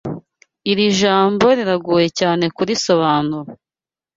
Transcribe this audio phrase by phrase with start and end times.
[0.71, 3.51] Iri jambo riragoye cyane kurisobanura.